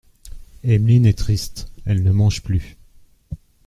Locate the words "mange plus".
2.11-2.75